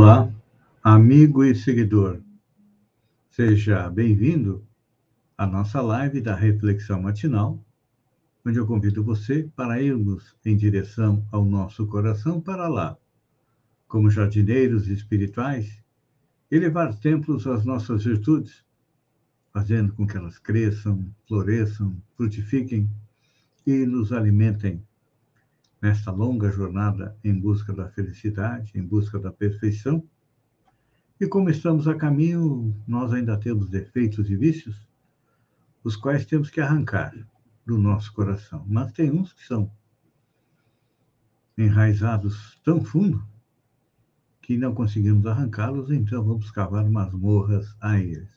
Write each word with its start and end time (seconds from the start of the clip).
Olá, 0.00 0.32
amigo 0.80 1.42
e 1.42 1.56
seguidor. 1.56 2.20
Seja 3.30 3.90
bem-vindo 3.90 4.64
à 5.36 5.44
nossa 5.44 5.80
live 5.80 6.20
da 6.20 6.36
Reflexão 6.36 7.02
Matinal, 7.02 7.58
onde 8.46 8.58
eu 8.60 8.64
convido 8.64 9.02
você 9.02 9.50
para 9.56 9.82
irmos 9.82 10.36
em 10.44 10.56
direção 10.56 11.26
ao 11.32 11.44
nosso 11.44 11.84
coração 11.88 12.40
para 12.40 12.68
lá, 12.68 12.96
como 13.88 14.08
jardineiros 14.08 14.86
espirituais, 14.86 15.82
elevar 16.48 16.94
templos 16.94 17.44
às 17.48 17.64
nossas 17.64 18.04
virtudes, 18.04 18.64
fazendo 19.52 19.92
com 19.94 20.06
que 20.06 20.16
elas 20.16 20.38
cresçam, 20.38 21.12
floresçam, 21.26 22.00
frutifiquem 22.16 22.88
e 23.66 23.84
nos 23.84 24.12
alimentem 24.12 24.80
nesta 25.80 26.10
longa 26.10 26.50
jornada 26.50 27.16
em 27.22 27.38
busca 27.38 27.72
da 27.72 27.88
felicidade, 27.88 28.72
em 28.74 28.82
busca 28.82 29.18
da 29.18 29.30
perfeição. 29.30 30.02
E 31.20 31.26
como 31.26 31.50
estamos 31.50 31.86
a 31.88 31.94
caminho, 31.94 32.74
nós 32.86 33.12
ainda 33.12 33.36
temos 33.36 33.68
defeitos 33.68 34.30
e 34.30 34.36
vícios, 34.36 34.88
os 35.82 35.96
quais 35.96 36.24
temos 36.24 36.50
que 36.50 36.60
arrancar 36.60 37.14
do 37.64 37.78
nosso 37.78 38.12
coração. 38.12 38.64
Mas 38.68 38.92
tem 38.92 39.10
uns 39.10 39.32
que 39.32 39.44
são 39.44 39.70
enraizados 41.56 42.60
tão 42.64 42.84
fundo 42.84 43.24
que 44.40 44.56
não 44.56 44.74
conseguimos 44.74 45.26
arrancá-los, 45.26 45.90
então 45.90 46.24
vamos 46.24 46.50
cavar 46.50 46.88
masmorras 46.88 47.76
a 47.80 47.98
eles. 47.98 48.30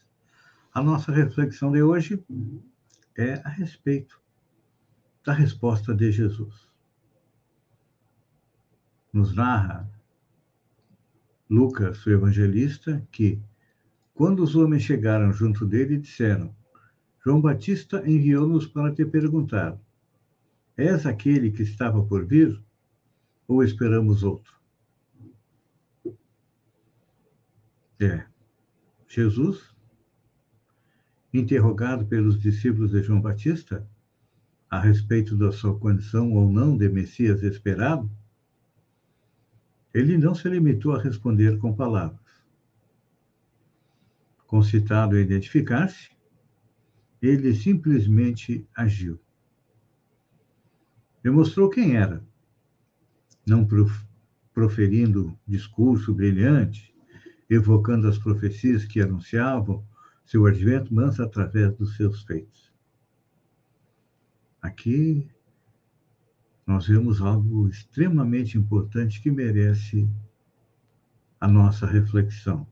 A 0.73 0.81
nossa 0.81 1.11
reflexão 1.11 1.71
de 1.71 1.81
hoje 1.81 2.23
é 3.15 3.35
a 3.45 3.49
respeito 3.49 4.19
da 5.23 5.33
resposta 5.33 5.93
de 5.93 6.11
Jesus 6.11 6.70
nos 9.13 9.33
narra 9.35 9.89
Lucas, 11.51 12.05
o 12.05 12.09
evangelista, 12.09 13.05
que, 13.11 13.37
quando 14.13 14.41
os 14.41 14.55
homens 14.55 14.83
chegaram 14.83 15.33
junto 15.33 15.65
dele, 15.65 15.97
disseram: 15.97 16.55
João 17.21 17.41
Batista 17.41 18.01
enviou-nos 18.09 18.65
para 18.65 18.95
te 18.95 19.05
perguntar: 19.05 19.77
És 20.77 21.05
aquele 21.05 21.51
que 21.51 21.61
estava 21.61 22.01
por 22.05 22.25
vir? 22.25 22.57
Ou 23.49 23.61
esperamos 23.61 24.23
outro? 24.23 24.53
É. 27.99 28.25
Jesus, 29.09 29.75
interrogado 31.33 32.05
pelos 32.05 32.39
discípulos 32.39 32.91
de 32.91 33.03
João 33.03 33.19
Batista 33.19 33.85
a 34.69 34.79
respeito 34.79 35.35
da 35.35 35.51
sua 35.51 35.77
condição 35.77 36.31
ou 36.31 36.49
não 36.49 36.77
de 36.77 36.87
Messias 36.87 37.43
esperado, 37.43 38.09
ele 39.93 40.17
não 40.17 40.33
se 40.33 40.47
limitou 40.47 40.95
a 40.95 41.01
responder 41.01 41.57
com 41.57 41.73
palavras. 41.73 42.19
Concitado 44.47 45.15
a 45.15 45.21
identificar-se, 45.21 46.09
ele 47.21 47.53
simplesmente 47.53 48.67
agiu. 48.75 49.19
Demonstrou 51.23 51.69
quem 51.69 51.95
era, 51.95 52.25
não 53.45 53.67
proferindo 54.53 55.37
discurso 55.45 56.13
brilhante, 56.13 56.93
evocando 57.49 58.07
as 58.07 58.17
profecias 58.17 58.85
que 58.85 59.01
anunciavam 59.01 59.85
seu 60.25 60.45
advento, 60.45 60.93
mas 60.93 61.19
através 61.19 61.75
dos 61.75 61.95
seus 61.95 62.23
feitos. 62.23 62.71
Aqui 64.61 65.29
nós 66.71 66.87
vemos 66.87 67.21
algo 67.21 67.67
extremamente 67.67 68.57
importante 68.57 69.21
que 69.21 69.29
merece 69.29 70.09
a 71.37 71.45
nossa 71.45 71.85
reflexão. 71.85 72.65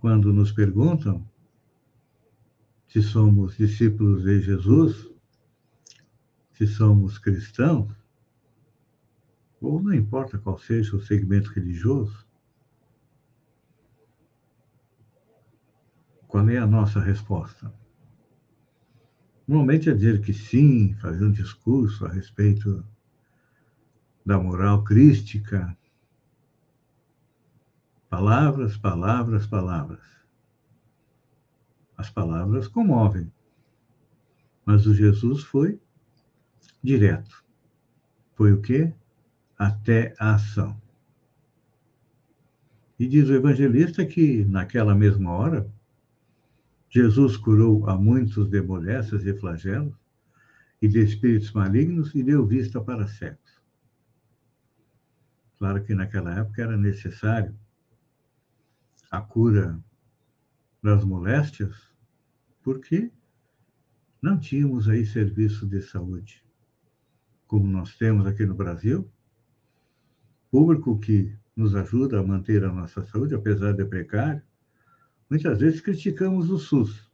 Quando 0.00 0.32
nos 0.32 0.50
perguntam 0.50 1.24
se 2.88 3.00
somos 3.00 3.56
discípulos 3.56 4.24
de 4.24 4.40
Jesus, 4.40 5.08
se 6.54 6.66
somos 6.66 7.18
cristãos, 7.18 7.94
ou 9.60 9.80
não 9.80 9.94
importa 9.94 10.38
qual 10.38 10.58
seja 10.58 10.96
o 10.96 11.00
segmento 11.00 11.52
religioso, 11.52 12.26
qual 16.26 16.48
é 16.48 16.58
a 16.58 16.66
nossa 16.66 16.98
resposta? 16.98 17.72
Normalmente 19.48 19.88
é 19.88 19.94
dizer 19.94 20.20
que 20.20 20.34
sim, 20.34 20.92
fazer 21.00 21.24
um 21.24 21.32
discurso 21.32 22.04
a 22.04 22.10
respeito 22.10 22.84
da 24.24 24.38
moral 24.38 24.84
crística. 24.84 25.74
Palavras, 28.10 28.76
palavras, 28.76 29.46
palavras. 29.46 30.02
As 31.96 32.10
palavras 32.10 32.68
comovem, 32.68 33.32
mas 34.66 34.86
o 34.86 34.94
Jesus 34.94 35.42
foi 35.42 35.80
direto. 36.82 37.42
Foi 38.34 38.52
o 38.52 38.60
quê? 38.60 38.92
Até 39.56 40.14
a 40.18 40.34
ação. 40.34 40.78
E 42.98 43.08
diz 43.08 43.30
o 43.30 43.34
evangelista 43.34 44.04
que 44.04 44.44
naquela 44.44 44.94
mesma 44.94 45.32
hora 45.32 45.72
Jesus 46.98 47.36
curou 47.36 47.88
a 47.88 47.96
muitos 47.96 48.50
de 48.50 48.60
moléstas 48.60 49.24
e 49.24 49.32
flagelos 49.32 49.94
e 50.82 50.88
de 50.88 50.98
espíritos 50.98 51.52
malignos 51.52 52.12
e 52.12 52.24
deu 52.24 52.44
vista 52.44 52.80
para 52.80 53.06
cegos. 53.06 53.62
Claro 55.58 55.84
que 55.84 55.94
naquela 55.94 56.34
época 56.40 56.60
era 56.60 56.76
necessário 56.76 57.56
a 59.12 59.20
cura 59.20 59.80
das 60.82 61.04
moléstias, 61.04 61.88
porque 62.64 63.12
não 64.20 64.36
tínhamos 64.36 64.88
aí 64.88 65.06
serviço 65.06 65.68
de 65.68 65.80
saúde, 65.80 66.44
como 67.46 67.68
nós 67.68 67.96
temos 67.96 68.26
aqui 68.26 68.44
no 68.44 68.56
Brasil, 68.56 69.08
público 70.50 70.98
que 70.98 71.32
nos 71.54 71.76
ajuda 71.76 72.18
a 72.18 72.24
manter 72.24 72.64
a 72.64 72.72
nossa 72.72 73.04
saúde, 73.04 73.36
apesar 73.36 73.72
de 73.72 73.84
precário, 73.84 74.42
Muitas 75.30 75.58
vezes 75.58 75.80
criticamos 75.80 76.50
o 76.50 76.58
SUS, 76.58 77.06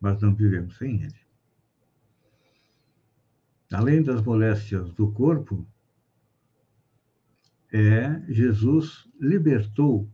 mas 0.00 0.20
não 0.22 0.34
vivemos 0.34 0.76
sem 0.76 1.02
ele. 1.02 1.26
Além 3.70 4.02
das 4.02 4.22
moléstias 4.22 4.92
do 4.92 5.12
corpo, 5.12 5.66
é 7.72 8.20
Jesus 8.32 9.06
libertou 9.20 10.08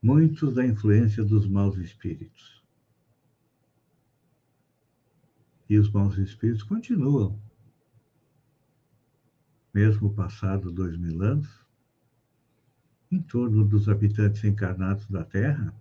muitos 0.00 0.54
da 0.54 0.64
influência 0.64 1.24
dos 1.24 1.48
maus 1.48 1.76
espíritos. 1.78 2.62
E 5.68 5.76
os 5.78 5.90
maus 5.90 6.16
espíritos 6.16 6.62
continuam, 6.62 7.40
mesmo 9.74 10.14
passado 10.14 10.70
dois 10.70 10.96
mil 10.96 11.20
anos, 11.22 11.65
em 13.10 13.20
torno 13.22 13.64
dos 13.64 13.88
habitantes 13.88 14.42
encarnados 14.44 15.08
da 15.08 15.24
Terra, 15.24 15.74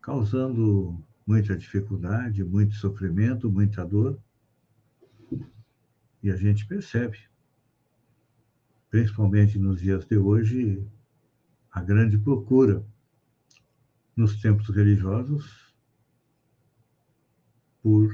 causando 0.00 1.02
muita 1.26 1.56
dificuldade, 1.56 2.44
muito 2.44 2.74
sofrimento, 2.74 3.50
muita 3.50 3.84
dor. 3.84 4.18
E 6.22 6.30
a 6.30 6.36
gente 6.36 6.66
percebe, 6.66 7.18
principalmente 8.90 9.58
nos 9.58 9.80
dias 9.80 10.04
de 10.04 10.16
hoje, 10.16 10.86
a 11.70 11.82
grande 11.82 12.18
procura 12.18 12.84
nos 14.16 14.40
templos 14.40 14.74
religiosos 14.74 15.74
por 17.82 18.10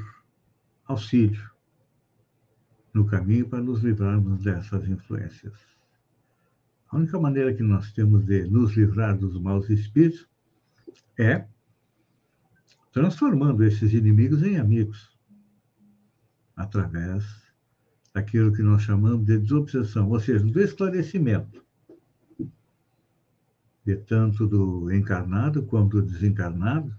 auxílio 0.84 1.54
no 2.92 3.04
caminho 3.04 3.48
para 3.48 3.60
nos 3.60 3.82
livrarmos 3.82 4.42
dessas 4.44 4.88
influências. 4.88 5.73
A 6.94 6.96
única 6.96 7.18
maneira 7.18 7.52
que 7.52 7.62
nós 7.64 7.90
temos 7.90 8.24
de 8.24 8.44
nos 8.44 8.76
livrar 8.76 9.18
dos 9.18 9.36
maus 9.36 9.68
espíritos 9.68 10.28
é 11.18 11.44
transformando 12.92 13.64
esses 13.64 13.92
inimigos 13.92 14.44
em 14.44 14.58
amigos, 14.58 15.10
através 16.54 17.24
daquilo 18.14 18.52
que 18.52 18.62
nós 18.62 18.82
chamamos 18.82 19.26
de 19.26 19.36
desobsessão, 19.38 20.08
ou 20.08 20.20
seja, 20.20 20.46
do 20.46 20.60
esclarecimento, 20.60 21.64
de 23.84 23.96
tanto 23.96 24.46
do 24.46 24.92
encarnado 24.92 25.64
quanto 25.64 26.00
do 26.00 26.06
desencarnado, 26.06 26.96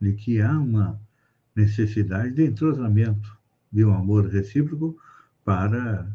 de 0.00 0.12
que 0.12 0.40
há 0.40 0.56
uma 0.56 1.00
necessidade 1.56 2.32
de 2.32 2.46
entrosamento, 2.46 3.36
de 3.72 3.84
um 3.84 3.92
amor 3.92 4.28
recíproco 4.28 4.96
para 5.44 6.08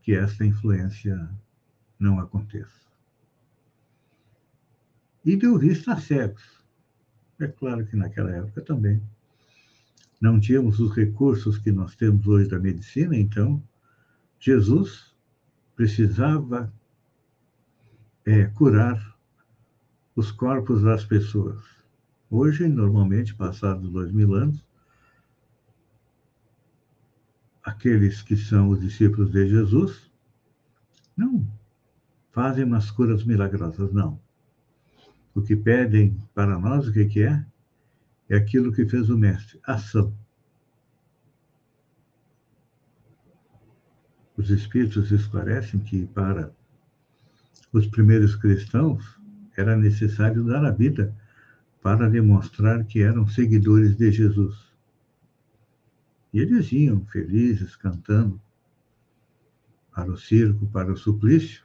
que 0.00 0.14
essa 0.14 0.42
influência 0.42 1.30
não 2.02 2.18
aconteça. 2.18 2.82
E 5.24 5.36
de 5.36 5.46
ouvir 5.46 5.72
estar 5.72 6.00
cegos. 6.00 6.42
É 7.40 7.46
claro 7.46 7.86
que 7.86 7.96
naquela 7.96 8.30
época 8.32 8.60
também 8.60 9.00
não 10.20 10.38
tínhamos 10.38 10.78
os 10.78 10.94
recursos 10.94 11.58
que 11.58 11.72
nós 11.72 11.94
temos 11.96 12.26
hoje 12.26 12.48
da 12.48 12.58
medicina, 12.58 13.16
então 13.16 13.62
Jesus 14.38 15.14
precisava 15.74 16.72
é, 18.24 18.44
curar 18.46 19.16
os 20.14 20.30
corpos 20.30 20.82
das 20.82 21.04
pessoas. 21.04 21.64
Hoje, 22.30 22.68
normalmente, 22.68 23.34
passados 23.34 23.90
dois 23.90 24.12
mil 24.12 24.34
anos, 24.34 24.64
aqueles 27.62 28.22
que 28.22 28.36
são 28.36 28.68
os 28.68 28.80
discípulos 28.80 29.30
de 29.30 29.48
Jesus 29.48 30.10
não 31.16 31.46
fazem 32.32 32.64
umas 32.64 32.90
curas 32.90 33.24
milagrosas, 33.24 33.92
não. 33.92 34.18
O 35.34 35.40
que 35.40 35.54
pedem 35.54 36.16
para 36.34 36.58
nós, 36.58 36.88
o 36.88 36.92
que, 36.92 37.04
que 37.06 37.22
é? 37.22 37.44
É 38.28 38.36
aquilo 38.36 38.72
que 38.72 38.86
fez 38.86 39.10
o 39.10 39.18
Mestre, 39.18 39.60
ação. 39.62 40.14
Os 44.36 44.50
Espíritos 44.50 45.12
esclarecem 45.12 45.80
que 45.80 46.06
para 46.06 46.52
os 47.72 47.86
primeiros 47.86 48.34
cristãos 48.34 49.20
era 49.56 49.76
necessário 49.76 50.44
dar 50.44 50.64
a 50.64 50.70
vida 50.70 51.14
para 51.82 52.08
demonstrar 52.08 52.84
que 52.84 53.02
eram 53.02 53.26
seguidores 53.26 53.96
de 53.96 54.10
Jesus. 54.10 54.72
E 56.32 56.40
eles 56.40 56.72
iam 56.72 57.04
felizes, 57.06 57.76
cantando 57.76 58.40
para 59.94 60.10
o 60.10 60.16
circo, 60.16 60.66
para 60.68 60.90
o 60.90 60.96
suplício, 60.96 61.64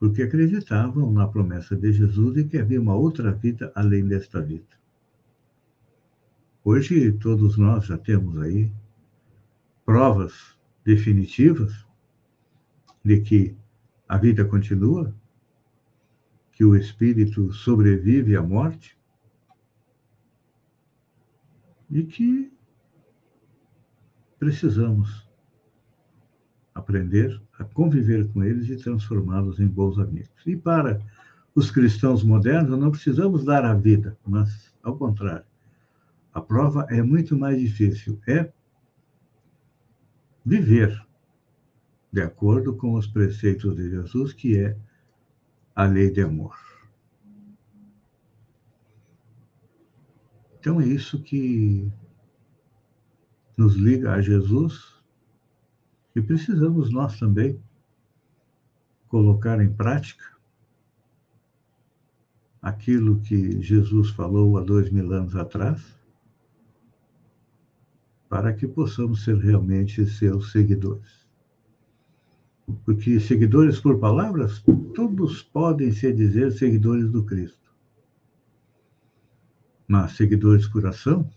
porque 0.00 0.22
acreditavam 0.22 1.12
na 1.12 1.28
promessa 1.28 1.76
de 1.76 1.92
Jesus 1.92 2.38
e 2.38 2.44
que 2.44 2.56
havia 2.56 2.80
uma 2.80 2.94
outra 2.94 3.32
vida 3.32 3.70
além 3.74 4.08
desta 4.08 4.40
vida. 4.40 4.80
Hoje, 6.64 7.12
todos 7.12 7.58
nós 7.58 7.84
já 7.84 7.98
temos 7.98 8.38
aí 8.38 8.72
provas 9.84 10.56
definitivas 10.82 11.86
de 13.04 13.20
que 13.20 13.56
a 14.08 14.16
vida 14.16 14.42
continua, 14.42 15.14
que 16.52 16.64
o 16.64 16.74
espírito 16.74 17.52
sobrevive 17.52 18.34
à 18.36 18.42
morte 18.42 18.98
e 21.90 22.04
que 22.04 22.50
precisamos 24.38 25.29
aprender 26.74 27.40
a 27.58 27.64
conviver 27.64 28.28
com 28.32 28.42
eles 28.42 28.68
e 28.68 28.76
transformá-los 28.76 29.60
em 29.60 29.66
bons 29.66 29.98
amigos. 29.98 30.30
E 30.46 30.56
para 30.56 31.00
os 31.54 31.70
cristãos 31.70 32.22
modernos, 32.22 32.78
não 32.78 32.90
precisamos 32.90 33.44
dar 33.44 33.64
a 33.64 33.74
vida, 33.74 34.16
mas, 34.26 34.72
ao 34.82 34.96
contrário, 34.96 35.44
a 36.32 36.40
prova 36.40 36.86
é 36.88 37.02
muito 37.02 37.36
mais 37.36 37.58
difícil 37.60 38.20
é 38.26 38.52
viver 40.44 41.04
de 42.12 42.20
acordo 42.20 42.74
com 42.76 42.94
os 42.94 43.06
preceitos 43.06 43.76
de 43.76 43.90
Jesus, 43.90 44.32
que 44.32 44.58
é 44.58 44.76
a 45.74 45.84
lei 45.84 46.10
de 46.10 46.22
amor. 46.22 46.56
Então 50.58 50.80
é 50.80 50.86
isso 50.86 51.22
que 51.22 51.90
nos 53.56 53.74
liga 53.74 54.12
a 54.12 54.20
Jesus 54.20 54.99
e 56.20 56.22
precisamos 56.22 56.92
nós 56.92 57.18
também 57.18 57.58
colocar 59.08 59.58
em 59.58 59.72
prática 59.72 60.22
aquilo 62.60 63.20
que 63.20 63.62
Jesus 63.62 64.10
falou 64.10 64.58
há 64.58 64.62
dois 64.62 64.90
mil 64.90 65.10
anos 65.14 65.34
atrás, 65.34 65.82
para 68.28 68.52
que 68.52 68.68
possamos 68.68 69.24
ser 69.24 69.38
realmente 69.38 70.04
seus 70.04 70.52
seguidores. 70.52 71.26
Porque 72.84 73.18
seguidores 73.18 73.80
por 73.80 73.98
palavras, 73.98 74.62
todos 74.94 75.42
podem 75.42 75.90
se 75.90 76.12
dizer 76.12 76.52
seguidores 76.52 77.10
do 77.10 77.24
Cristo. 77.24 77.74
Mas 79.88 80.12
seguidores 80.12 80.68
por 80.68 80.86
ação, 80.86 81.28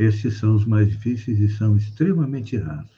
esses 0.00 0.38
são 0.38 0.54
os 0.54 0.64
mais 0.64 0.88
difíceis 0.88 1.38
e 1.38 1.48
são 1.50 1.76
extremamente 1.76 2.56
raros. 2.56 2.90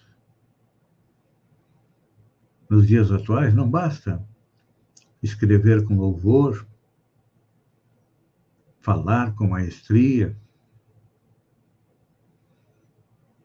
Nos 2.70 2.86
dias 2.86 3.10
atuais, 3.10 3.52
não 3.52 3.68
basta 3.68 4.24
escrever 5.20 5.84
com 5.84 5.96
louvor, 5.96 6.64
falar 8.78 9.34
com 9.34 9.48
maestria. 9.48 10.38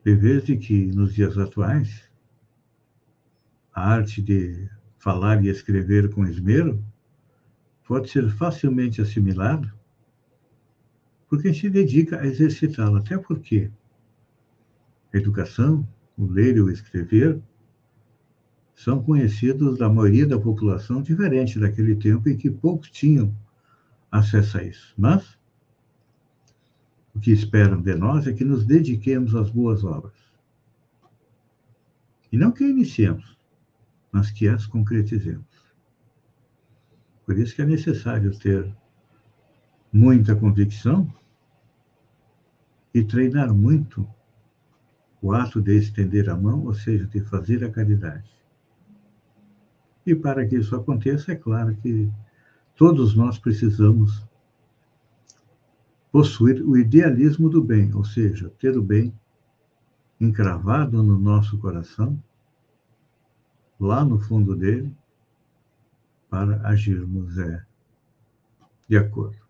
Vez 0.05 0.45
de 0.45 0.55
que, 0.55 0.85
nos 0.85 1.15
dias 1.15 1.35
atuais, 1.35 2.07
a 3.73 3.89
arte 3.89 4.21
de 4.21 4.69
falar 4.99 5.43
e 5.43 5.49
escrever 5.49 6.13
com 6.13 6.27
esmero 6.27 6.85
pode 7.83 8.07
ser 8.09 8.29
facilmente 8.29 9.01
assimilado 9.01 9.76
por 11.29 11.41
quem 11.41 11.53
se 11.53 11.69
dedica 11.69 12.19
a 12.19 12.25
exercitá-la. 12.25 12.99
Até 12.99 13.17
porque 13.17 13.69
a 15.13 15.17
educação, 15.17 15.87
o 16.17 16.25
ler 16.25 16.57
e 16.57 16.61
o 16.61 16.69
escrever, 16.69 17.41
são 18.75 19.01
conhecidos 19.01 19.77
da 19.77 19.89
maioria 19.89 20.27
da 20.27 20.39
população, 20.39 21.01
diferente 21.01 21.59
daquele 21.59 21.95
tempo 21.95 22.29
em 22.29 22.37
que 22.37 22.51
poucos 22.51 22.91
tinham 22.91 23.35
acesso 24.11 24.59
a 24.59 24.63
isso. 24.63 24.93
Mas 24.97 25.37
o 27.13 27.19
que 27.19 27.31
esperam 27.31 27.81
de 27.81 27.95
nós 27.95 28.27
é 28.27 28.33
que 28.33 28.45
nos 28.45 28.63
dediquemos 28.63 29.33
às 29.35 29.49
boas 29.49 29.83
obras. 29.83 30.13
E 32.31 32.37
não 32.37 32.51
que 32.51 32.63
iniciemos, 32.63 33.37
mas 34.11 34.29
que 34.29 34.47
as 34.47 34.67
concretizemos. 34.67 35.45
Por 37.25 37.37
isso 37.37 37.55
que 37.55 37.61
é 37.61 37.65
necessário 37.65 38.37
ter 38.37 38.71
muita 39.97 40.35
convicção 40.35 41.11
e 42.93 43.03
treinar 43.03 43.51
muito 43.51 44.07
o 45.19 45.33
ato 45.33 45.59
de 45.59 45.75
estender 45.75 46.29
a 46.29 46.37
mão, 46.37 46.65
ou 46.65 46.73
seja, 46.75 47.07
de 47.07 47.19
fazer 47.21 47.63
a 47.63 47.71
caridade. 47.71 48.29
E 50.05 50.13
para 50.13 50.47
que 50.47 50.55
isso 50.55 50.75
aconteça, 50.75 51.31
é 51.31 51.35
claro 51.35 51.75
que 51.77 52.11
todos 52.75 53.15
nós 53.15 53.39
precisamos 53.39 54.23
possuir 56.11 56.61
o 56.61 56.77
idealismo 56.77 57.49
do 57.49 57.63
bem, 57.63 57.91
ou 57.95 58.05
seja, 58.05 58.51
ter 58.59 58.77
o 58.77 58.83
bem 58.83 59.11
encravado 60.21 61.01
no 61.01 61.17
nosso 61.17 61.57
coração, 61.57 62.21
lá 63.79 64.05
no 64.05 64.19
fundo 64.19 64.55
dele, 64.55 64.95
para 66.29 66.61
agirmos 66.67 67.35
é, 67.39 67.65
de 68.87 68.95
acordo. 68.95 69.46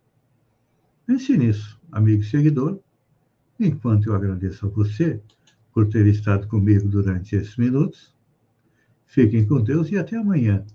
Pense 1.08 1.38
nisso, 1.38 1.80
amigo 1.90 2.22
seguidor, 2.22 2.82
enquanto 3.58 4.08
eu 4.08 4.14
agradeço 4.14 4.66
a 4.66 4.70
você 4.70 5.22
por 5.74 5.88
ter 5.88 6.06
estado 6.06 6.46
comigo 6.50 6.90
durante 6.90 7.34
esses 7.34 7.56
minutos. 7.56 8.14
Fiquem 9.06 9.48
com 9.48 9.64
Deus 9.64 9.90
e 9.90 9.98
até 9.98 10.18
amanhã, 10.18 10.66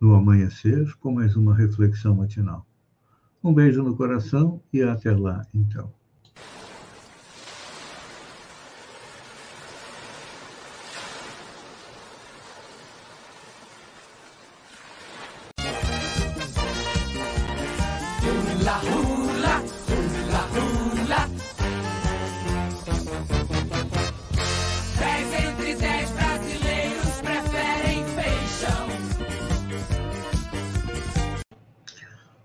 no 0.00 0.14
amanhecer, 0.14 0.94
com 0.98 1.10
mais 1.10 1.34
uma 1.34 1.52
reflexão 1.52 2.14
matinal. 2.14 2.64
Um 3.42 3.52
beijo 3.52 3.82
no 3.82 3.96
coração 3.96 4.62
e 4.72 4.82
até 4.82 5.10
lá, 5.10 5.44
então. 5.52 5.92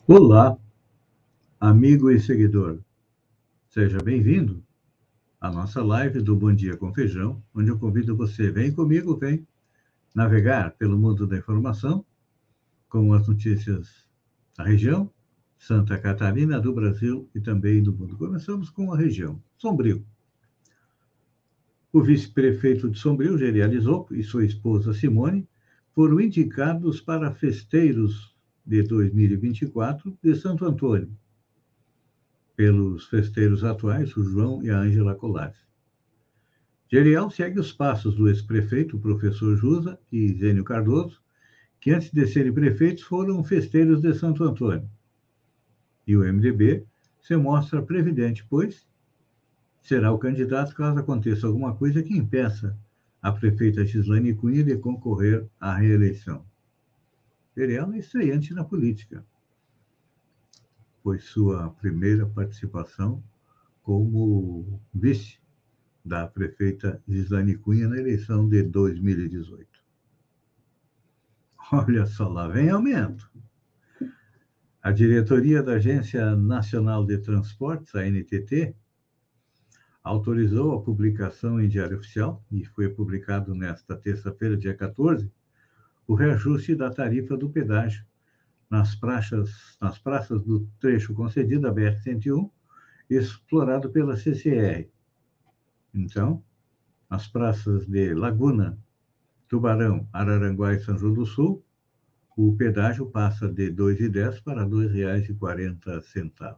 Olá, 0.07 0.55
amigo 1.59 2.11
e 2.11 2.19
seguidor. 2.19 2.77
Seja 3.67 3.97
bem-vindo 3.97 4.63
a 5.41 5.49
nossa 5.49 5.83
live 5.83 6.21
do 6.21 6.35
Bom 6.35 6.53
Dia 6.53 6.77
com 6.77 6.93
Feijão, 6.93 7.41
onde 7.55 7.71
eu 7.71 7.79
convido 7.79 8.15
você, 8.15 8.51
vem 8.51 8.71
comigo, 8.71 9.17
vem 9.17 9.47
navegar 10.13 10.75
pelo 10.77 10.95
mundo 10.95 11.25
da 11.25 11.35
informação, 11.35 12.05
com 12.87 13.13
as 13.13 13.27
notícias 13.27 14.07
da 14.55 14.63
região, 14.63 15.09
Santa 15.57 15.97
Catarina, 15.97 16.59
do 16.59 16.71
Brasil 16.71 17.27
e 17.33 17.41
também 17.41 17.81
do 17.81 17.91
mundo. 17.91 18.15
Começamos 18.15 18.69
com 18.69 18.93
a 18.93 18.97
região, 18.97 19.41
Sombrio. 19.57 20.05
O 21.91 22.03
vice-prefeito 22.03 22.91
de 22.91 22.99
Sombrio, 22.99 23.39
Gerializou, 23.39 24.07
e 24.11 24.21
sua 24.21 24.45
esposa 24.45 24.93
Simone 24.93 25.49
foram 25.95 26.21
indicados 26.21 27.01
para 27.01 27.31
festeiros 27.31 28.34
de 28.65 28.81
2024 28.83 30.17
de 30.23 30.35
Santo 30.35 30.65
Antônio, 30.65 31.09
pelos 32.55 33.05
festeiros 33.05 33.63
atuais, 33.63 34.15
o 34.17 34.23
João 34.23 34.63
e 34.63 34.69
a 34.69 34.79
Ângela 34.79 35.13
Colares. 35.13 35.57
Gerial 36.91 37.29
segue 37.29 37.59
os 37.59 37.71
passos 37.71 38.15
do 38.15 38.29
ex-prefeito, 38.29 38.97
professor 38.97 39.55
Jusa 39.55 39.99
e 40.11 40.33
Zênio 40.33 40.63
Cardoso, 40.63 41.21
que 41.79 41.91
antes 41.91 42.11
de 42.11 42.25
serem 42.25 42.53
prefeitos 42.53 43.03
foram 43.03 43.43
festeiros 43.43 44.01
de 44.01 44.13
Santo 44.13 44.43
Antônio. 44.43 44.89
E 46.07 46.15
o 46.15 46.21
MDB 46.21 46.85
se 47.19 47.35
mostra 47.35 47.81
previdente, 47.81 48.45
pois 48.49 48.87
será 49.81 50.11
o 50.11 50.17
candidato 50.17 50.73
caso 50.73 50.99
aconteça 50.99 51.45
alguma 51.45 51.75
coisa 51.75 52.01
que 52.01 52.17
impeça 52.17 52.77
a 53.21 53.31
prefeita 53.31 53.85
Gislaine 53.85 54.33
Cunha 54.33 54.63
de 54.63 54.77
concorrer 54.77 55.45
à 55.59 55.75
reeleição. 55.75 56.45
Gerial 57.55 57.93
é 57.93 57.99
estreante 57.99 58.53
na 58.53 58.63
política. 58.63 59.25
Foi 61.01 61.19
sua 61.19 61.69
primeira 61.69 62.25
participação 62.25 63.23
como 63.81 64.81
vice 64.93 65.39
da 66.03 66.27
prefeita 66.27 67.01
Gislaine 67.07 67.55
Cunha 67.57 67.87
na 67.87 67.97
eleição 67.97 68.47
de 68.49 68.61
2018. 68.63 69.67
Olha 71.71 72.05
só, 72.05 72.27
lá 72.27 72.47
vem 72.47 72.69
aumento. 72.69 73.31
A 74.81 74.91
diretoria 74.91 75.63
da 75.63 75.73
Agência 75.73 76.35
Nacional 76.35 77.05
de 77.05 77.17
Transportes, 77.17 77.95
a 77.95 78.03
NTT, 78.05 78.75
autorizou 80.03 80.73
a 80.73 80.81
publicação 80.81 81.59
em 81.59 81.67
Diário 81.67 81.97
Oficial, 81.97 82.43
e 82.51 82.63
foi 82.65 82.89
publicado 82.89 83.55
nesta 83.55 83.95
terça-feira, 83.95 84.55
dia 84.55 84.75
14, 84.75 85.31
o 86.07 86.13
reajuste 86.13 86.75
da 86.75 86.89
tarifa 86.89 87.35
do 87.35 87.49
pedágio 87.49 88.05
nas 88.69 88.95
praças, 88.95 89.77
nas 89.79 89.97
praças 89.99 90.41
do 90.43 90.67
trecho 90.79 91.13
concedido 91.13 91.67
à 91.67 91.73
BR-101, 91.73 92.49
explorado 93.09 93.89
pela 93.89 94.17
CCR. 94.17 94.89
Então, 95.93 96.43
as 97.09 97.27
praças 97.27 97.85
de 97.85 98.13
Laguna, 98.13 98.77
Tubarão, 99.47 100.07
Araranguá 100.11 100.73
e 100.73 100.79
São 100.79 100.97
João 100.97 101.13
do 101.13 101.25
Sul, 101.25 101.63
o 102.35 102.55
pedágio 102.55 103.05
passa 103.05 103.47
de 103.47 103.65
R$ 103.65 103.75
2,10 103.75 104.43
para 104.43 104.63
R$ 104.63 104.69
2,40 104.69 106.57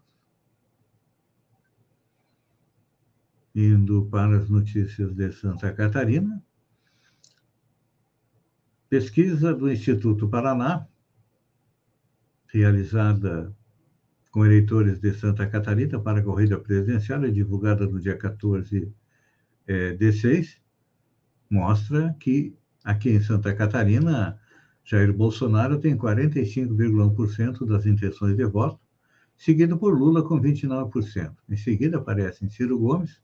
indo 3.57 4.05
para 4.05 4.37
as 4.37 4.49
notícias 4.49 5.15
de 5.15 5.31
Santa 5.31 5.73
Catarina. 5.73 6.43
Pesquisa 8.89 9.53
do 9.53 9.69
Instituto 9.69 10.29
Paraná, 10.29 10.87
realizada 12.47 13.53
com 14.31 14.45
eleitores 14.45 15.01
de 15.01 15.13
Santa 15.13 15.45
Catarina 15.45 15.99
para 15.99 16.19
a 16.19 16.23
corrida 16.23 16.57
presidencial, 16.57 17.21
é 17.25 17.29
divulgada 17.29 17.85
no 17.85 17.99
dia 17.99 18.17
14 18.17 18.89
é, 19.67 19.93
de 19.93 20.13
6, 20.13 20.61
mostra 21.49 22.15
que 22.17 22.55
aqui 22.81 23.09
em 23.09 23.21
Santa 23.21 23.53
Catarina, 23.53 24.39
Jair 24.85 25.11
Bolsonaro 25.11 25.79
tem 25.79 25.97
45,1% 25.97 27.65
das 27.65 27.85
intenções 27.85 28.37
de 28.37 28.45
voto, 28.45 28.79
seguido 29.35 29.77
por 29.77 29.93
Lula 29.99 30.23
com 30.23 30.39
29%. 30.39 31.35
Em 31.49 31.57
seguida 31.57 31.97
aparecem 31.97 32.49
Ciro 32.49 32.79
Gomes, 32.79 33.21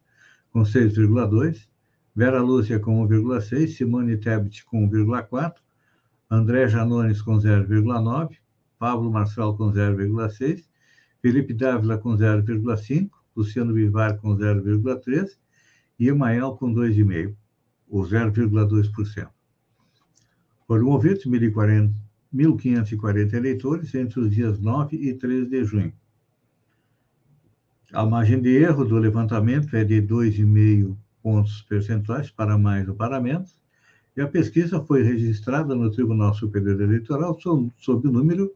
com 0.51 0.63
6,2%, 0.63 1.67
Vera 2.15 2.41
Lúcia 2.41 2.79
com 2.79 3.07
1,6%, 3.07 3.67
Simone 3.67 4.17
Tebet 4.17 4.63
com 4.65 4.87
1,4%, 4.87 5.55
André 6.29 6.67
Janones 6.67 7.19
com 7.21 7.37
0,9%, 7.37 8.37
Pablo 8.77 9.11
Marçal 9.11 9.57
com 9.57 9.71
0,6%, 9.71 10.63
Felipe 11.21 11.53
Dávila 11.53 11.97
com 11.97 12.15
0,5%, 12.15 13.09
Luciano 13.35 13.73
Bivar 13.73 14.17
com 14.17 14.37
0,3% 14.37 15.29
e 15.99 16.07
Emael 16.07 16.53
com 16.53 16.71
2,5%, 16.71 17.35
ou 17.89 18.03
0,2%. 18.03 19.27
Foram 20.67 20.85
ouvidos 20.87 21.25
1.540 21.25 23.33
eleitores 23.33 23.95
entre 23.95 24.19
os 24.19 24.29
dias 24.29 24.59
9 24.59 24.97
e 24.97 25.15
13 25.15 25.49
de 25.49 25.63
junho. 25.63 25.91
A 27.91 28.05
margem 28.05 28.39
de 28.39 28.49
erro 28.49 28.85
do 28.85 28.97
levantamento 28.97 29.75
é 29.75 29.83
de 29.83 29.99
2,5 30.01 30.95
pontos 31.23 31.61
percentuais 31.63 32.29
para 32.29 32.57
mais 32.57 32.87
ou 32.89 32.93
para 32.93 33.19
menos, 33.21 33.57
e 34.15 34.21
a 34.21 34.27
pesquisa 34.27 34.79
foi 34.79 35.01
registrada 35.01 35.73
no 35.73 35.89
Tribunal 35.89 36.35
Superior 36.35 36.79
Eleitoral 36.79 37.39
sob, 37.39 37.71
sob 37.77 38.07
o 38.07 38.11
número 38.11 38.53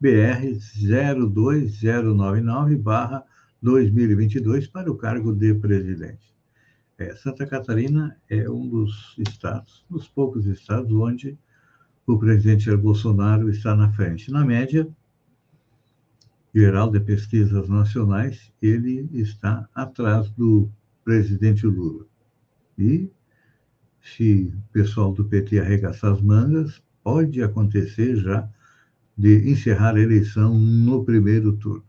BR 0.00 0.58
02099-2022 3.62 4.68
para 4.70 4.90
o 4.90 4.96
cargo 4.96 5.32
de 5.32 5.54
presidente. 5.54 6.34
É, 6.98 7.14
Santa 7.14 7.46
Catarina 7.46 8.16
é 8.28 8.50
um 8.50 8.68
dos 8.68 9.14
estados, 9.18 9.84
dos 9.88 10.08
poucos 10.08 10.46
estados 10.46 10.90
onde 10.92 11.38
o 12.06 12.18
presidente 12.18 12.64
Jair 12.64 12.78
Bolsonaro 12.78 13.48
está 13.50 13.74
na 13.74 13.92
frente. 13.92 14.30
Na 14.30 14.44
média, 14.44 14.88
Geral 16.54 16.90
de 16.90 17.00
Pesquisas 17.00 17.68
Nacionais, 17.68 18.52
ele 18.62 19.08
está 19.12 19.68
atrás 19.74 20.30
do 20.30 20.70
presidente 21.04 21.66
Lula. 21.66 22.06
E 22.78 23.10
se 24.02 24.52
o 24.54 24.72
pessoal 24.72 25.12
do 25.12 25.24
PT 25.24 25.60
arregaçar 25.60 26.12
as 26.12 26.20
mangas, 26.20 26.82
pode 27.02 27.42
acontecer 27.42 28.16
já 28.16 28.48
de 29.16 29.50
encerrar 29.50 29.94
a 29.94 30.00
eleição 30.00 30.58
no 30.58 31.04
primeiro 31.04 31.52
turno. 31.52 31.84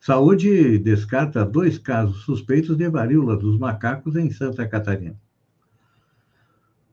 Saúde 0.00 0.78
descarta 0.78 1.44
dois 1.44 1.78
casos 1.78 2.22
suspeitos 2.22 2.76
de 2.76 2.88
varíola 2.88 3.36
dos 3.36 3.58
macacos 3.58 4.14
em 4.16 4.30
Santa 4.30 4.66
Catarina. 4.66 5.18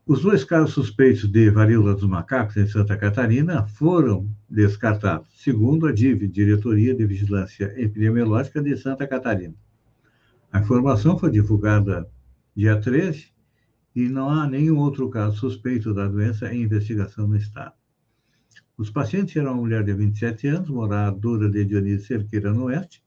Os 0.06 0.22
dois 0.22 0.44
casos 0.44 0.74
suspeitos 0.74 1.30
de 1.32 1.50
varíola 1.50 1.96
dos 1.96 2.10
macacos 2.10 2.58
em 2.58 2.68
Santa 2.68 2.98
Catarina 2.98 3.65
foram 3.65 4.30
descartados, 4.50 5.30
segundo 5.42 5.88
a 5.88 5.94
DIV, 5.94 6.27
Diretoria 6.27 6.94
de 6.94 7.06
Vigilância 7.06 7.74
Epidemiológica 7.77 8.62
de 8.62 8.75
Santa 8.75 9.08
Catarina. 9.08 9.56
A 10.53 10.60
informação 10.60 11.17
foi 11.17 11.31
divulgada 11.31 12.07
dia 12.55 12.79
13 12.79 13.33
e 13.95 14.07
não 14.07 14.29
há 14.29 14.48
nenhum 14.48 14.77
outro 14.77 15.10
caso 15.10 15.36
suspeito 15.36 15.95
da 15.95 16.07
doença 16.07 16.53
em 16.53 16.62
investigação 16.62 17.27
no 17.27 17.36
estado. 17.36 17.74
Os 18.77 18.91
pacientes 18.91 19.36
eram 19.36 19.53
uma 19.53 19.62
mulher 19.62 19.83
de 19.83 19.91
27 19.93 20.48
anos, 20.48 20.69
moradora 20.69 21.50
de 21.50 21.65
Dionísio 21.65 22.05
Cerqueira, 22.05 22.53
no 22.53 22.65
oeste, 22.65 23.03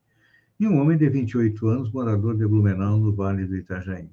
e 0.58 0.66
um 0.66 0.76
homem 0.80 0.98
de 0.98 1.08
28 1.08 1.68
anos, 1.68 1.92
morador 1.92 2.36
de 2.36 2.44
Blumenau, 2.44 2.98
no 2.98 3.14
Vale 3.14 3.46
do 3.46 3.54
Itajaí. 3.54 4.10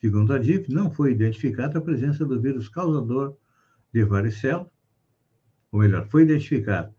Segundo 0.00 0.32
a 0.32 0.38
DIF, 0.38 0.72
não 0.72 0.90
foi 0.90 1.12
identificada 1.12 1.78
a 1.78 1.82
presença 1.82 2.26
do 2.26 2.40
vírus 2.40 2.68
causador 2.68 3.36
de 3.94 4.04
varicela, 4.04 4.68
ou 5.70 5.78
melhor, 5.78 6.08
foi 6.08 6.24
identificada 6.24 6.92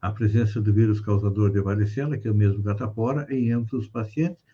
a 0.00 0.10
presença 0.10 0.60
do 0.62 0.72
vírus 0.72 1.00
causador 1.00 1.50
de 1.50 1.60
varicela, 1.60 2.16
que 2.16 2.26
é 2.26 2.30
o 2.30 2.34
mesmo 2.34 2.62
catapora, 2.62 3.26
em 3.28 3.52
ambos 3.52 3.72
os 3.72 3.88
pacientes, 3.88 4.45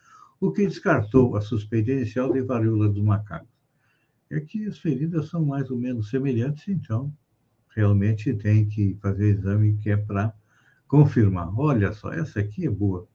o 0.43 0.51
que 0.51 0.67
descartou 0.67 1.37
a 1.37 1.41
suspeita 1.41 1.93
inicial 1.93 2.33
de 2.33 2.43
varíola 2.43 2.89
dos 2.89 3.01
macacos. 3.01 3.49
É 4.29 4.41
que 4.41 4.67
as 4.67 4.77
feridas 4.77 5.29
são 5.29 5.45
mais 5.45 5.71
ou 5.71 5.79
menos 5.79 6.11
semelhantes, 6.11 6.67
então 6.67 7.15
realmente 7.69 8.35
tem 8.35 8.67
que 8.67 8.99
fazer 9.01 9.39
exame 9.39 9.77
que 9.77 9.91
é 9.91 9.97
para 9.97 10.35
confirmar. 10.89 11.57
Olha 11.57 11.93
só, 11.93 12.13
essa 12.13 12.41
aqui 12.41 12.67
é 12.67 12.71
boa. 12.71 13.07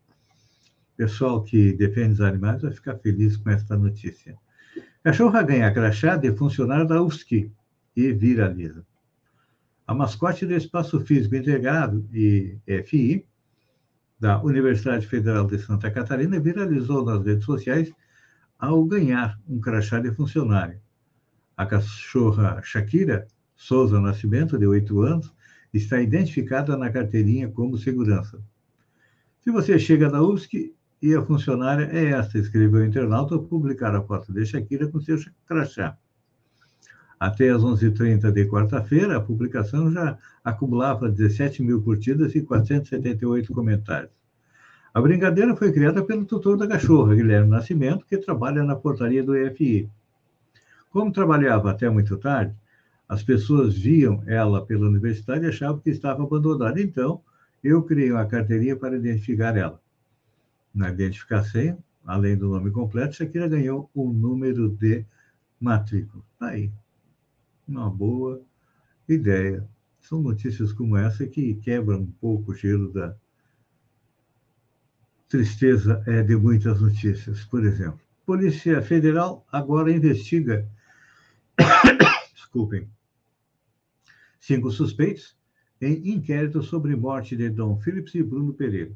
Pessoal 0.95 1.43
que 1.43 1.73
defende 1.73 2.13
os 2.13 2.21
animais 2.21 2.61
vai 2.61 2.71
ficar 2.71 2.95
feliz 2.95 3.35
com 3.35 3.49
esta 3.49 3.77
notícia. 3.77 4.37
Cachorra 5.03 5.43
ganha 5.43 5.73
crachá 5.73 6.15
de 6.15 6.33
funcionário 6.33 6.87
da 6.87 7.03
UFSC 7.03 7.51
e 7.93 8.13
viraliza. 8.13 8.85
A 9.85 9.93
mascote 9.93 10.45
do 10.45 10.53
Espaço 10.53 11.01
Físico 11.01 11.35
Integrado 11.35 12.07
e 12.13 12.57
FI 12.85 13.27
da 14.19 14.41
Universidade 14.41 15.05
Federal 15.05 15.45
de 15.45 15.59
Santa 15.59 15.91
Catarina 15.91 16.39
viralizou 16.39 17.05
nas 17.05 17.23
redes 17.23 17.45
sociais 17.45 17.91
ao 18.57 18.83
ganhar 18.83 19.39
um 19.47 19.59
crachá 19.59 19.99
de 19.99 20.11
funcionário. 20.11 20.79
A 21.55 21.65
cachorra 21.65 22.61
Shakira 22.63 23.27
Souza 23.55 23.99
Nascimento, 23.99 24.57
de 24.57 24.67
8 24.67 25.01
anos, 25.01 25.33
está 25.73 25.99
identificada 25.99 26.77
na 26.77 26.91
carteirinha 26.91 27.49
como 27.49 27.77
segurança. 27.77 28.41
Se 29.39 29.51
você 29.51 29.79
chega 29.79 30.09
na 30.09 30.21
UFSC 30.21 30.73
e 31.01 31.15
a 31.15 31.21
funcionária 31.21 31.89
é 31.91 32.11
esta, 32.11 32.37
escreveu 32.37 32.81
o 32.81 32.85
internauta 32.85 33.35
ao 33.35 33.43
publicar 33.43 33.95
a 33.95 34.01
foto 34.01 34.31
de 34.31 34.45
Shakira 34.45 34.87
com 34.87 34.99
seu 34.99 35.17
crachá. 35.45 35.97
Até 37.19 37.49
às 37.49 37.63
11h30 37.63 38.31
de 38.31 38.45
quarta-feira, 38.45 39.17
a 39.17 39.21
publicação 39.21 39.91
já 39.91 40.17
acumulava 40.43 41.09
17 41.09 41.63
mil 41.63 41.81
curtidas 41.81 42.35
e 42.35 42.41
478 42.41 43.51
comentários. 43.51 44.11
A 44.93 45.01
brincadeira 45.01 45.55
foi 45.55 45.71
criada 45.71 46.03
pelo 46.03 46.25
tutor 46.25 46.57
da 46.57 46.67
cachorra, 46.67 47.15
Guilherme 47.15 47.49
Nascimento, 47.49 48.05
que 48.05 48.17
trabalha 48.17 48.63
na 48.63 48.75
portaria 48.75 49.23
do 49.23 49.35
EFI. 49.35 49.89
Como 50.91 51.11
trabalhava 51.11 51.71
até 51.71 51.89
muito 51.89 52.17
tarde, 52.17 52.55
as 53.09 53.23
pessoas 53.23 53.75
viam 53.75 54.23
ela 54.27 54.63
pela 54.63 54.87
universidade 54.87 55.45
e 55.45 55.49
achavam 55.49 55.79
que 55.79 55.89
estava 55.89 56.23
abandonada. 56.23 56.79
Então, 56.79 57.21
eu 57.63 57.81
criei 57.81 58.11
uma 58.11 58.25
carteirinha 58.25 58.75
para 58.75 58.95
identificar 58.95 59.57
ela. 59.57 59.81
Na 60.73 60.89
identificação, 60.89 61.77
além 62.05 62.37
do 62.37 62.49
nome 62.49 62.69
completo, 62.69 63.15
Shakira 63.15 63.47
ganhou 63.47 63.89
o 63.93 64.11
número 64.11 64.69
de 64.69 65.03
matrícula. 65.59 66.23
Tá 66.39 66.49
aí 66.49 66.71
uma 67.67 67.89
boa 67.89 68.41
ideia. 69.07 69.67
São 69.99 70.21
notícias 70.21 70.71
como 70.71 70.95
essa 70.95 71.27
que 71.27 71.55
quebram 71.55 71.99
um 72.01 72.11
pouco 72.11 72.51
o 72.51 72.55
gelo 72.55 72.91
da 72.91 73.15
tristeza 75.27 76.01
é, 76.07 76.23
de 76.23 76.35
muitas 76.35 76.79
notícias. 76.79 77.43
Por 77.45 77.65
exemplo, 77.65 77.99
Polícia 78.25 78.81
Federal 78.81 79.45
agora 79.51 79.91
investiga, 79.91 80.69
desculpem, 82.33 82.89
cinco 84.39 84.71
suspeitos 84.71 85.37
em 85.81 86.13
inquérito 86.13 86.63
sobre 86.63 86.95
morte 86.95 87.35
de 87.35 87.49
Dom 87.49 87.77
Phillips 87.79 88.15
e 88.15 88.23
Bruno 88.23 88.53
Pereira. 88.53 88.95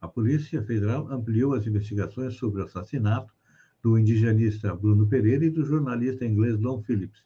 A 0.00 0.08
Polícia 0.08 0.62
Federal 0.62 1.08
ampliou 1.12 1.54
as 1.54 1.66
investigações 1.66 2.34
sobre 2.34 2.60
o 2.60 2.64
assassinato 2.64 3.32
do 3.82 3.98
indigenista 3.98 4.74
Bruno 4.74 5.06
Pereira 5.06 5.44
e 5.44 5.50
do 5.50 5.64
jornalista 5.64 6.24
inglês 6.24 6.58
Dom 6.58 6.82
Phillips, 6.82 7.24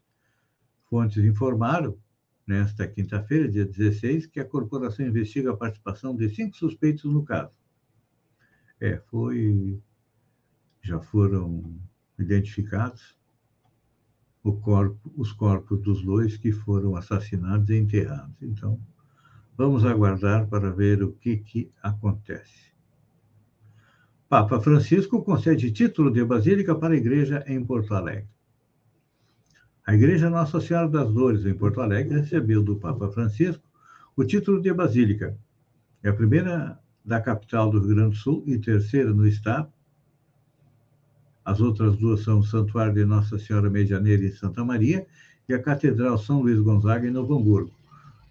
Fontes 0.89 1.25
informaram, 1.25 1.99
nesta 2.47 2.87
quinta-feira, 2.87 3.49
dia 3.49 3.65
16, 3.65 4.27
que 4.27 4.41
a 4.41 4.45
corporação 4.45 5.07
investiga 5.07 5.51
a 5.51 5.57
participação 5.57 6.15
de 6.15 6.29
cinco 6.31 6.57
suspeitos 6.57 7.13
no 7.13 7.25
caso. 7.25 7.53
É, 8.81 8.99
foi. 9.11 9.81
Já 10.83 11.01
foram 11.01 11.81
identificados 12.19 13.17
corpo, 14.53 15.13
os 15.17 15.33
corpos 15.33 15.81
dos 15.83 16.03
dois 16.03 16.37
que 16.37 16.53
foram 16.53 16.97
assassinados 16.97 17.69
e 17.71 17.77
enterrados. 17.77 18.37
Então, 18.43 18.81
vamos 19.57 19.85
aguardar 19.85 20.47
para 20.49 20.71
ver 20.71 21.03
o 21.03 21.13
que, 21.13 21.39
que 21.39 21.71
acontece. 21.83 22.75
Papa 24.29 24.61
Francisco 24.61 25.23
concede 25.23 25.71
título 25.71 26.11
de 26.11 26.25
basílica 26.25 26.75
para 26.75 26.95
a 26.95 26.97
igreja 26.97 27.45
em 27.47 27.65
Porto 27.65 27.95
Alegre. 27.95 28.29
A 29.87 29.95
Igreja 29.95 30.29
Nossa 30.29 30.61
Senhora 30.61 30.89
das 30.89 31.13
Dores, 31.13 31.47
em 31.47 31.55
Porto 31.55 31.81
Alegre, 31.81 32.19
recebeu 32.19 32.61
do 32.61 32.75
Papa 32.75 33.09
Francisco 33.09 33.63
o 34.17 34.25
título 34.25 34.61
de 34.61 34.75
Basílica. 34.75 35.39
É 36.03 36.09
a 36.09 36.13
primeira 36.13 36.77
da 37.05 37.21
capital 37.21 37.71
do 37.71 37.79
Rio 37.79 37.95
Grande 37.95 38.11
do 38.11 38.17
Sul 38.17 38.43
e 38.49 38.59
terceira 38.59 39.15
no 39.15 39.25
estado. 39.25 39.73
As 41.45 41.61
outras 41.61 41.97
duas 41.97 42.25
são 42.25 42.41
o 42.41 42.43
Santuário 42.43 42.95
de 42.95 43.05
Nossa 43.05 43.39
Senhora 43.39 43.71
Medianeira 43.71 44.25
em 44.25 44.33
Santa 44.33 44.65
Maria 44.65 45.07
e 45.49 45.55
a 45.55 45.63
Catedral 45.63 46.19
São 46.19 46.43
Luís 46.43 46.59
Gonzaga 46.59 47.07
em 47.07 47.13
Novo 47.13 47.39
Hamburgo, 47.39 47.73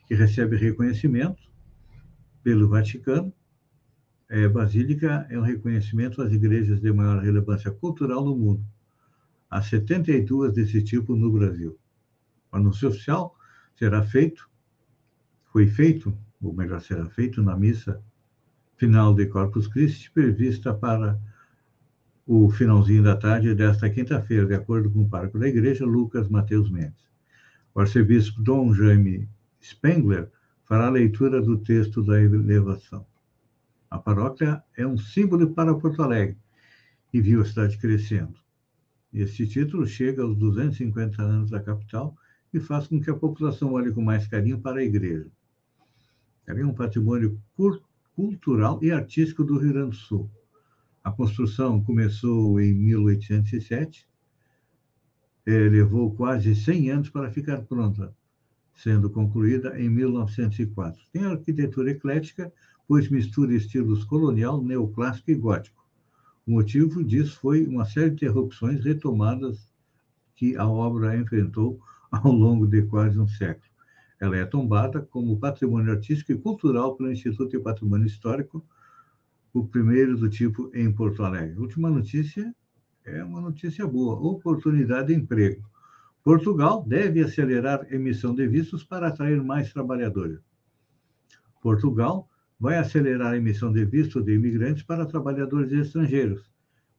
que 0.09 0.13
recebe 0.13 0.57
reconhecimento 0.57 1.41
pelo 2.43 2.67
Vaticano. 2.67 3.31
É, 4.27 4.45
Basílica 4.49 5.25
é 5.29 5.39
um 5.39 5.43
reconhecimento 5.43 6.21
às 6.21 6.33
igrejas 6.33 6.81
de 6.81 6.91
maior 6.91 7.23
relevância 7.23 7.71
cultural 7.71 8.25
no 8.25 8.35
mundo 8.35 8.74
há 9.55 9.61
72 9.61 10.53
desse 10.53 10.83
tipo 10.83 11.15
no 11.15 11.31
Brasil. 11.31 11.79
O 12.51 12.57
anúncio 12.57 12.89
oficial 12.89 13.33
será 13.73 14.03
feito, 14.03 14.49
foi 15.45 15.65
feito, 15.65 16.17
ou 16.41 16.53
melhor, 16.53 16.81
será 16.81 17.05
feito 17.05 17.41
na 17.41 17.55
missa 17.55 18.03
final 18.75 19.13
de 19.13 19.25
Corpus 19.27 19.67
Christi, 19.67 20.11
prevista 20.11 20.73
para 20.73 21.17
o 22.27 22.49
finalzinho 22.49 23.01
da 23.01 23.15
tarde 23.15 23.55
desta 23.55 23.89
quinta-feira, 23.89 24.45
de 24.45 24.55
acordo 24.55 24.91
com 24.91 25.03
o 25.03 25.09
parco 25.09 25.39
da 25.39 25.47
igreja, 25.47 25.85
Lucas 25.85 26.27
Mateus 26.27 26.69
Mendes. 26.69 27.05
O 27.73 27.79
arcebispo 27.79 28.41
Dom 28.41 28.73
Jaime 28.73 29.29
Spengler 29.63 30.29
fará 30.65 30.87
a 30.87 30.91
leitura 30.91 31.41
do 31.41 31.57
texto 31.59 32.03
da 32.03 32.21
elevação. 32.21 33.05
A 33.89 33.97
paróquia 33.97 34.61
é 34.75 34.85
um 34.85 34.97
símbolo 34.97 35.53
para 35.53 35.73
Porto 35.75 36.03
Alegre 36.03 36.37
e 37.13 37.21
viu 37.21 37.39
a 37.39 37.45
cidade 37.45 37.77
crescendo. 37.77 38.44
Este 39.17 39.47
título 39.47 39.87
chega 39.87 40.23
aos 40.23 40.35
250 40.35 41.21
anos 41.21 41.49
da 41.49 41.61
capital 41.61 42.17
e 42.53 42.59
faz 42.59 42.85
com 42.85 42.99
que 42.99 43.09
a 43.09 43.15
população 43.15 43.71
olhe 43.71 43.89
com 43.93 44.01
mais 44.01 44.27
carinho 44.27 44.59
para 44.59 44.81
a 44.81 44.83
igreja. 44.83 45.31
Ela 46.45 46.59
é 46.59 46.65
um 46.65 46.73
patrimônio 46.73 47.41
cultural 48.13 48.77
e 48.83 48.91
artístico 48.91 49.45
do 49.45 49.57
Rio 49.57 49.71
Grande 49.71 49.91
do 49.91 49.95
Sul. 49.95 50.29
A 51.01 51.13
construção 51.13 51.81
começou 51.81 52.59
em 52.59 52.73
1807, 52.73 54.05
eh, 55.45 55.69
levou 55.69 56.13
quase 56.13 56.53
100 56.53 56.89
anos 56.89 57.09
para 57.09 57.31
ficar 57.31 57.61
pronta, 57.61 58.13
sendo 58.73 59.09
concluída 59.09 59.79
em 59.79 59.89
1904. 59.89 61.01
Tem 61.13 61.23
arquitetura 61.23 61.91
eclética, 61.91 62.51
pois 62.85 63.07
mistura 63.07 63.53
estilos 63.53 64.03
colonial, 64.03 64.61
neoclássico 64.61 65.31
e 65.31 65.35
gótico. 65.35 65.84
O 66.47 66.51
motivo 66.51 67.03
disso 67.03 67.39
foi 67.39 67.65
uma 67.65 67.85
série 67.85 68.11
de 68.11 68.25
interrupções 68.25 68.83
retomadas 68.83 69.73
que 70.35 70.55
a 70.55 70.67
obra 70.67 71.17
enfrentou 71.17 71.79
ao 72.11 72.31
longo 72.31 72.67
de 72.67 72.83
quase 72.83 73.19
um 73.19 73.27
século. 73.27 73.71
Ela 74.19 74.37
é 74.37 74.45
tombada 74.45 75.01
como 75.01 75.39
patrimônio 75.39 75.91
artístico 75.91 76.31
e 76.31 76.37
cultural 76.37 76.95
pelo 76.95 77.11
Instituto 77.11 77.49
de 77.49 77.59
Patrimônio 77.59 78.05
Histórico, 78.05 78.63
o 79.53 79.65
primeiro 79.67 80.17
do 80.17 80.29
tipo 80.29 80.69
em 80.73 80.91
Porto 80.91 81.23
Alegre. 81.23 81.57
Última 81.57 81.89
notícia 81.89 82.53
é 83.03 83.23
uma 83.23 83.41
notícia 83.41 83.87
boa: 83.87 84.15
oportunidade 84.15 85.07
de 85.07 85.15
emprego. 85.15 85.67
Portugal 86.23 86.83
deve 86.87 87.23
acelerar 87.23 87.91
emissão 87.91 88.35
de 88.35 88.47
vistos 88.47 88.83
para 88.83 89.07
atrair 89.07 89.43
mais 89.43 89.73
trabalhadores. 89.73 90.39
Portugal 91.61 92.29
vai 92.59 92.77
acelerar 92.77 93.33
a 93.33 93.37
emissão 93.37 93.71
de 93.71 93.83
visto 93.85 94.21
de 94.21 94.33
imigrantes 94.33 94.83
para 94.83 95.05
trabalhadores 95.05 95.71
estrangeiros, 95.71 96.49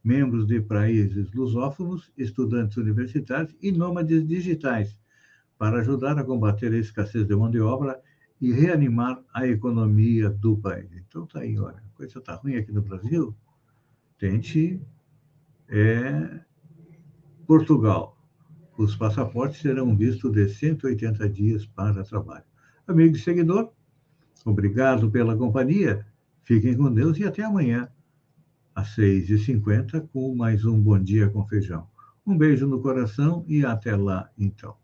membros 0.05 0.47
de 0.47 0.61
países 0.61 1.33
lusófonos, 1.33 2.13
estudantes 2.17 2.77
universitários 2.77 3.55
e 3.61 3.73
nômades 3.73 4.27
digitais, 4.27 4.99
para 5.59 5.81
ajudar 5.81 6.19
a 6.19 6.25
combater 6.25 6.73
a 6.73 6.79
escassez 6.79 7.27
de 7.27 7.35
mão 7.35 7.51
de 7.51 7.61
obra 7.61 8.01
e 8.41 8.53
reanimar 8.53 9.23
a 9.33 9.47
economia 9.47 10.29
do 10.29 10.57
país. 10.59 10.91
Então 10.93 11.27
tá 11.27 11.41
aí, 11.41 11.59
olha, 11.59 11.79
a 11.79 11.97
coisa 11.97 12.19
está 12.19 12.35
ruim 12.35 12.57
aqui 12.57 12.71
no 12.71 12.83
Brasil. 12.83 13.35
Tente 14.19 14.81
é, 15.69 16.41
Portugal. 17.47 18.17
Os 18.77 18.95
passaportes 18.95 19.61
serão 19.61 19.97
vistos 19.97 20.33
de 20.33 20.49
180 20.49 21.29
dias 21.31 21.65
para 21.65 22.05
trabalho. 22.05 22.45
Amigo 22.87 23.17
e 23.17 23.19
seguidor, 23.19 23.73
Obrigado 24.47 25.11
pela 25.11 25.37
companhia. 25.37 26.07
Fiquem 26.45 26.77
com 26.77 26.93
Deus 26.93 27.19
e 27.19 27.25
até 27.25 27.43
amanhã, 27.43 27.89
às 28.73 28.95
6h50, 28.97 30.09
com 30.13 30.37
mais 30.37 30.65
um 30.65 30.81
Bom 30.81 31.01
Dia 31.01 31.29
com 31.29 31.45
Feijão. 31.49 31.89
Um 32.25 32.39
beijo 32.39 32.65
no 32.65 32.81
coração 32.81 33.45
e 33.49 33.65
até 33.65 33.97
lá, 33.97 34.31
então. 34.39 34.77